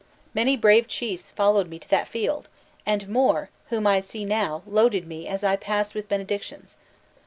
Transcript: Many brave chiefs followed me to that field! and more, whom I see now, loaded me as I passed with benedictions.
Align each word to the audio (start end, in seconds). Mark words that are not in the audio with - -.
Many 0.33 0.57
brave 0.57 0.87
chiefs 0.87 1.29
followed 1.29 1.69
me 1.69 1.77
to 1.77 1.87
that 1.91 2.07
field! 2.07 2.49
and 2.87 3.07
more, 3.07 3.51
whom 3.69 3.85
I 3.85 3.99
see 3.99 4.25
now, 4.25 4.63
loaded 4.65 5.05
me 5.05 5.27
as 5.27 5.43
I 5.43 5.55
passed 5.57 5.93
with 5.93 6.09
benedictions. 6.09 6.75